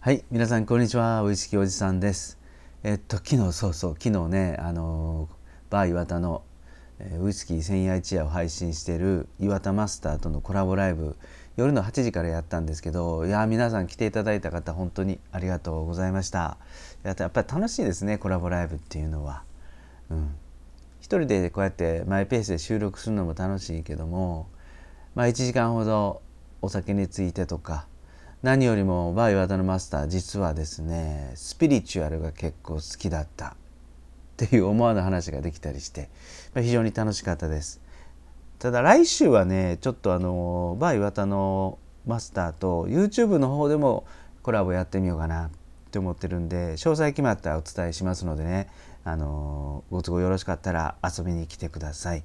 [0.00, 1.22] はい皆さんこんにちは。
[1.22, 2.38] ウイスキーおじさんです。
[2.84, 5.28] えっと昨日そうそう昨日ねあの
[5.70, 6.44] バー岩田の
[7.00, 11.16] えウイスキー千夜一夜を配信している岩田マスターとのコラボライブ
[11.56, 16.58] 夜の8時からやったんですけどいや皆さん来ていただいた方本当にありがとうございました。
[17.02, 19.42] やっぱり楽しいですねコラボライブっていうのは。
[20.10, 20.32] うん。
[21.00, 24.46] 一人でこうやってマイペースで収録するのも楽しいけども
[25.16, 26.22] まあ1時間ほど
[26.62, 27.88] お酒についてとか
[28.42, 33.56] 何よりもバー岩田のマスター実はですねスピリチュアルが結構好きだった。
[34.44, 36.08] っていう思わぬ話ができたりして
[36.54, 37.80] 非常に楽しかったです。
[38.60, 44.06] ただ来週はねちょっとあのバー岩田のマスターと YouTube の方でも
[44.44, 45.50] コラボやってみようかなっ
[45.90, 48.68] て思ってるんで詳細決まったらお伝えしますのでね
[49.02, 52.22] あのご都合よろしかったら遊びに来てください。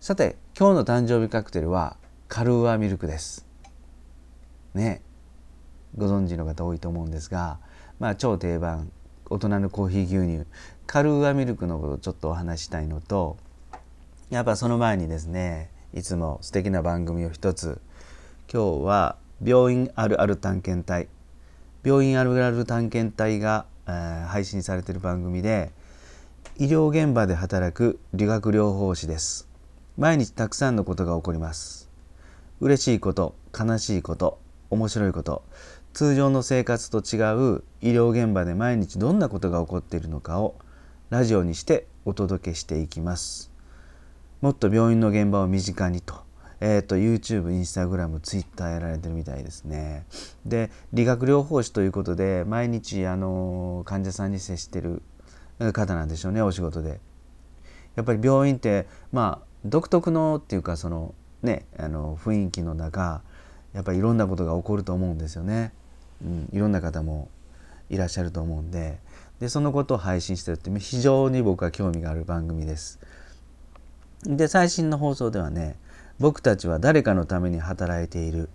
[0.00, 1.96] さて今日の誕生日カクテルは
[2.28, 3.44] カルーアミルクです。
[4.74, 5.02] ね。
[5.96, 7.58] ご存知の方多いと思うんですが、
[7.98, 8.90] まあ、超定番
[9.28, 10.50] 大人のコーヒー牛乳
[10.86, 13.36] カルーアミルクのことをちょっとお話したいのと
[14.30, 17.80] やっぱその前にですねいつも素敵な番組を一つ
[18.52, 21.08] 今日は病院あるある探検隊
[21.82, 25.70] 病院あるある探検隊が、えー、配信されている番組で
[26.58, 29.48] 医療現場で働く理学療法士です。
[29.96, 31.88] 毎日たくさんのことが起こります。
[32.60, 35.42] 嬉しいこと悲しいこと面白いこと
[35.92, 37.18] 通常の生活と違
[37.56, 40.54] う医療現場で毎日どんなことが起こっているのかを
[41.10, 43.50] ラジオにしてお届けしていきます。
[44.40, 46.14] もっと病院の現場を身近にと,、
[46.60, 50.06] えーと、YouTube、Instagram、Twitter やられてるみたいですね。
[50.46, 55.02] で理学療法士ということで毎日あの患者さんに接してる
[55.72, 57.00] 方なんでしょうねお仕事で。
[57.96, 63.22] やっぱり病院ってまあ独特のっていうかそのねあの雰囲気の中
[63.72, 65.72] やっぱりいろんなことが起こると思うんですよね。
[66.24, 67.28] うん、いろんな方も
[67.88, 68.98] いらっしゃると思うんで
[69.40, 73.00] でそのことを配信してるって非常に僕は興味がある番組です。
[74.24, 75.76] で最新の放送ではね
[76.18, 78.50] 僕たちは誰かのために働いている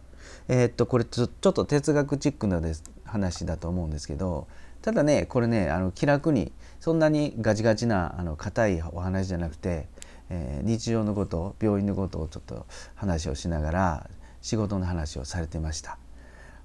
[0.47, 4.47] えー、っとこれちょちょっと哲学チックなです話だと思うんですけど
[4.84, 9.88] ただねこれねあの気楽にそんなにガチガチなあの硬いお話じゃなくて、
[10.29, 14.09] えー、日常のこと病院のことをちょっと話をしながら
[14.41, 15.97] 仕事の話をされてました。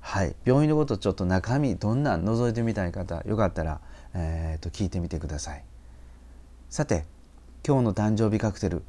[0.00, 3.80] はい、病院のことちょっと中身どんなん覗いてみたい方よかったら、
[4.14, 5.64] えー、と聞いてみてください。
[6.68, 7.04] さて
[7.66, 8.82] 今日の誕生日カクテル、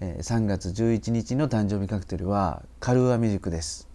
[0.00, 3.88] えー、3月11日の誕生日カクテルはカルーアミルクです。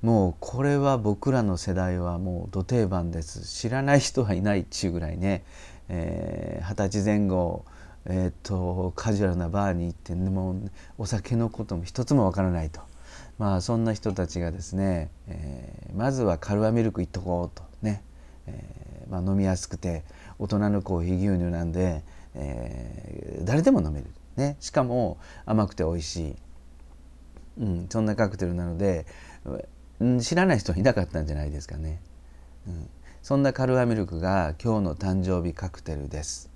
[0.00, 5.44] もうこれは僕らの世代はもうど定番です知らない人はいないっちゅうぐらいね
[5.88, 7.64] 二十、えー、歳前後
[8.10, 12.80] えー、とカジュアルなバーに行ってもうお酒のことも一つもわからないと
[13.38, 18.02] まあそんな人たちがですね、えー、まずはカルアミルクいっとこうとね、
[18.46, 20.04] えーまあ、飲みやすくて
[20.38, 22.02] 大人のコーヒー牛乳なんで、
[22.34, 26.36] えー、誰でも飲める、ね、しかも甘くて美味しい、
[27.60, 29.06] うん、そんなカクテルなので、
[30.00, 32.00] うん、知らない人いなかったんじゃないですかね。
[32.66, 32.88] うん、
[33.22, 36.50] そんなカルアミルクが今日の誕生日カクテルです。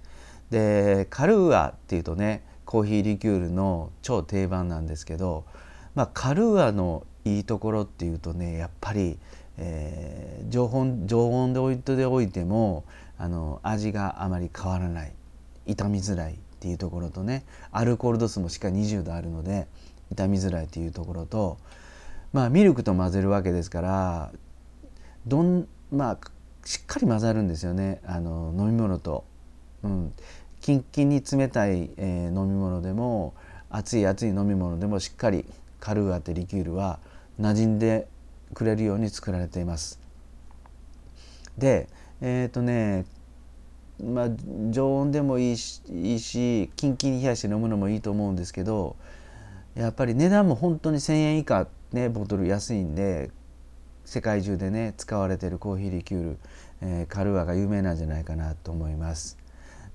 [0.51, 5.45] でカルーアっていうとねコーヒーリキュールの超定番なんですけど
[5.95, 9.19] まあ、カルーアのいいところっていうとねやっぱり、
[9.59, 12.85] えー、常温常温で置いておいても
[13.19, 15.13] あの味があまり変わらない
[15.67, 19.69] 傷みづらいっていうところとねアルコール度数もしっかり20度あるので
[20.11, 21.59] 傷みづらいっていうところと
[22.33, 24.33] まあミルクと混ぜるわけですから
[25.27, 26.19] どんまあ
[26.65, 29.25] しっかり混ざるんですよねあの飲み物と。
[29.83, 30.13] うん、
[30.61, 33.35] キンキンに冷たい、えー、飲み物でも
[33.69, 35.45] 熱い熱い飲み物でもしっかり
[35.83, 37.01] カルーアってリキュールは
[37.41, 38.07] 馴染んで
[38.55, 39.99] くれるように作られています。
[41.59, 41.89] で
[42.21, 43.05] えっ、ー、とね
[44.01, 44.29] まあ
[44.71, 48.95] 常温でもいいしいいしキンキンに冷やして飲むのもいいと思うんですけど
[49.75, 53.33] やっぱり値段も本当に1,000円以下ねボトル安いんで
[54.05, 56.39] 世界中でね使われているコーヒーリキュール、
[56.83, 59.37] えー、カルーアが有名なんじゃないかなと思います。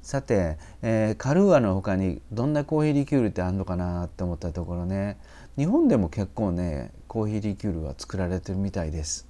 [0.02, 5.18] さて、えー、カルーアの他にどんなコーヒーリキュールってあるのかなって思ったところね
[5.58, 9.28] 日本でも結構ねコーヒーリキュールは作られてるみたいです。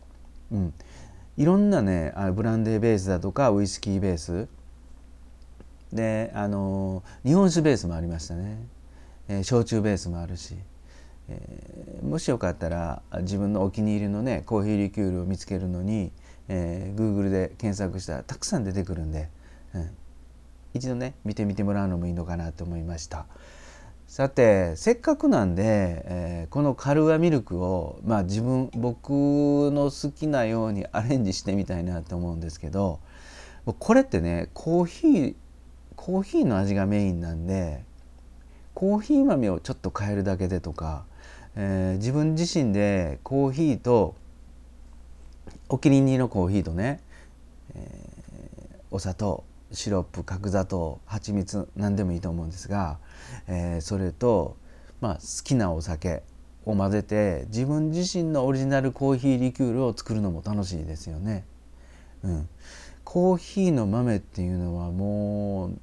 [0.51, 0.73] うん、
[1.37, 4.47] いろんなねブランデーベースだとかウイスキーベース。
[5.93, 8.57] であの日本酒ベースもありましたね、
[9.29, 10.55] えー、焼酎ベースもあるし、
[11.29, 16.11] えー、もしよかったら自分のお気に入りのねコーヒーリキュールを見つけるのに、
[16.49, 19.29] えー、Google で検索したらたくさん出てくるんで、
[19.73, 19.89] うん、
[20.73, 23.25] 一度ね見てみてもらうのもいいのかなと思いました。
[24.07, 25.63] さてせっかくなんで、
[26.05, 33.01] えー、このカルアミルクをまあ自分僕の好きなようにアレンジしてみたいなと思うんですけど
[33.79, 35.35] これってねコーヒー
[35.97, 37.83] コーヒーの味がメインなんで
[38.73, 41.03] コーヒー豆をちょっと変えるだけでとか、
[41.55, 44.15] えー、自分自身でコーヒーと
[45.67, 47.01] お気に入りのコーヒーとね、
[47.75, 52.99] えー、お砂糖シロップ角砂糖蜂蜜何でもいいと思うんですが、
[53.47, 54.57] えー、それと、
[55.01, 56.23] まあ、好きなお酒
[56.65, 61.45] を混ぜて自分自身のオリジナルコーヒーリキュールを作るのも楽しいですよね。
[62.23, 62.49] うん、
[63.03, 65.79] コーヒーの豆っていうのはもう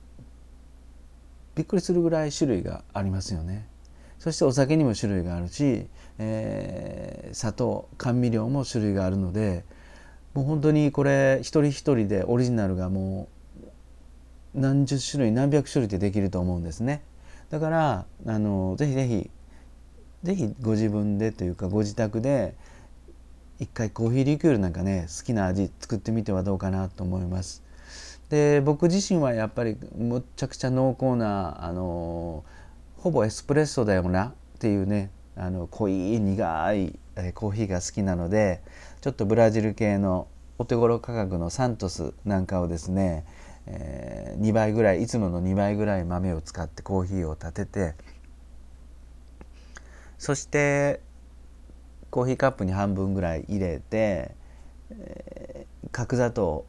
[1.55, 3.67] びっくりするぐらい種類がありますよね。
[4.19, 5.87] そしてお酒にも種類があるし、
[6.19, 9.65] えー、砂糖甘味料も種類があるので
[10.33, 13.34] もう本当にこれ一人一人でオリジナルがもう
[14.55, 17.03] 何十種類何百種類でできると思うんですね。
[17.51, 19.31] だからあのぜひぜひ
[20.23, 22.55] ぜひご自分でというかご自宅で
[23.59, 27.63] 一回コーヒーリキュールなんかね好きな味作ってみてはどうかなと思います。
[28.31, 32.45] で僕自身はやっぱりむっちゃくちゃ濃厚なあの
[32.97, 36.99] ほぼエスプレッソだよなっていうねあの濃い苦い
[37.35, 38.63] コーヒーが好きなので
[39.03, 40.27] ちょっとブラジル系の
[40.59, 43.25] お手頃価格のサントスなんかをですね、
[43.67, 47.95] えー、2倍ぐらいいつもの2倍ぐらい豆を使ってコーヒーを立てて
[50.19, 51.01] そして
[52.11, 54.35] コーヒーカップに半分ぐらい入れて、
[54.91, 56.67] えー、角砂糖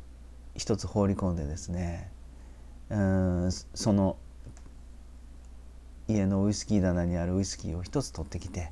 [0.55, 2.11] 一つ放り込んでですね
[2.89, 4.17] うんその
[6.07, 8.71] 家のウイスキー棚にあるウイスキーを一つ取ってきて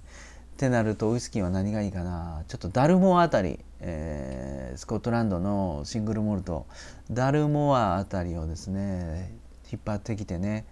[0.64, 6.68] ってなるとウイスキーは何がいいかなちょっとダルモアあたり、えー、スコットランドのシングルモルト
[7.12, 9.38] ダルモアあたりをですね
[9.70, 10.66] 引っ張ってきてね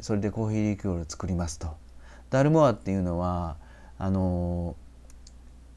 [0.00, 1.74] それでコーヒーリキュールを作りますと。
[2.30, 3.56] ダルモアっていうのは
[3.98, 4.76] あの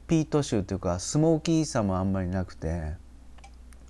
[0.06, 2.92] ピート臭というかスモーキーさもあんまりなくて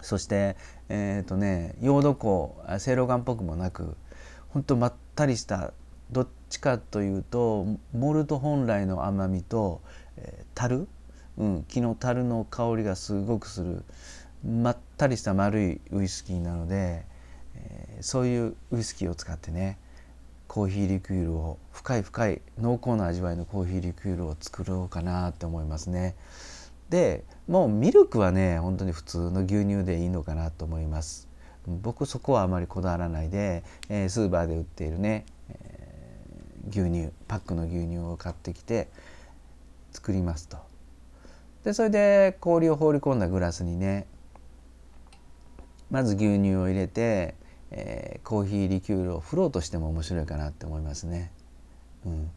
[0.00, 0.56] そして
[0.88, 2.14] えっ、ー、とねヨード
[2.64, 3.96] 香せいろがっぽくもなく
[4.48, 5.74] ほんとまったりした
[6.10, 9.80] どっちかというとモルト本来の甘みと、
[10.16, 10.88] えー、樽、
[11.36, 13.84] うん、木の樽の香りがすごくする
[14.46, 17.04] まったりした丸いウイスキーなので、
[17.56, 19.78] えー、そういうウイスキーを使ってね
[20.46, 26.16] コーヒーリキュールを深い深い濃厚な味わいのコーヒーリキュールを作ろうかなって思いますね。
[26.88, 31.28] でもうミルクはね本当に普通の牛乳でいいのかなと思います。
[31.66, 35.26] 僕そこはあまりこだわらないで、えー、スーパーで売っているね、
[36.68, 38.88] 牛乳パックの牛乳を買ってきて
[39.92, 40.58] 作りますと。
[41.64, 44.06] でそれで氷を放り込んだグラスにね
[45.90, 47.34] まず牛乳を入れて、
[47.70, 51.32] えー、コーヒーリキュールを振ろうとしても面白いかなって思いますね。
[52.06, 52.30] うん、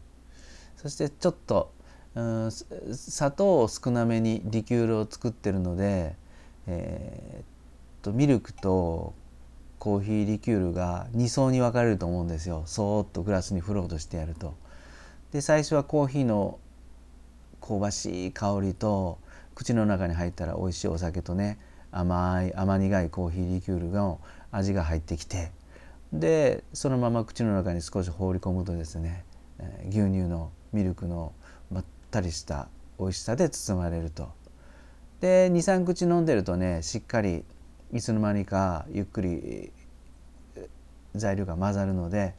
[0.77, 1.71] そしてちょっと
[2.15, 6.15] うん砂糖を少なめにリキュールを作ってるので、
[6.67, 9.13] えー、とミルクと
[9.81, 14.53] コーヒーリキュールが2層に分かれると思うんですよそーっとグラスに振ろうとしてやると。
[15.31, 16.59] で最初はコーヒーの
[17.61, 19.17] 香ばしい香りと
[19.55, 21.57] 口の中に入ったら美味しいお酒とね
[21.91, 25.51] 甘い甘苦いコーヒーリキュールの味が入ってきて
[26.13, 29.25] でそのまま口の中に少し放り込むとですね
[29.89, 31.33] 牛乳のミルクの
[31.71, 32.67] まったりした
[32.99, 34.29] 美味しさで包まれると。
[35.21, 37.43] で23口飲んでるとねしっかり
[37.93, 39.71] いつの間にかゆっくり
[41.15, 42.33] 材料が混ざるので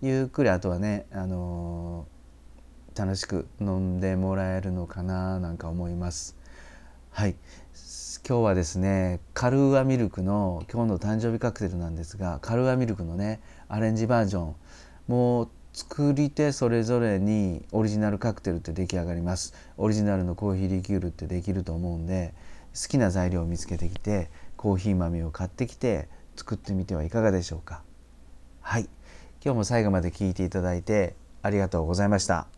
[0.00, 6.36] ゆっくりあとはね、あのー、楽しく飲んでもらえるのかななんか思います。
[7.10, 7.34] はい
[8.28, 14.54] 今日はですねカルーアミルクの今日の誕生日カクテルなんですがカルーアミルクのねアレンジバージョン
[15.08, 22.34] もう作り手それぞれにオリジナルカクテルって出来上がりますオリジナルのコーヒーリキュールってできると思うんで
[22.74, 27.82] 好きな材料を見つけてきてコーヒー豆を買ってきて作ってみてはいかがでしょうか。
[28.60, 28.88] はい。
[29.44, 32.48] 今日も最後まで聞いていただいてありがとうございました。